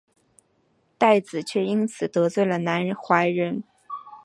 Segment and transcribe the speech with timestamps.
[0.97, 3.63] 戴梓却因此得罪了南怀仁。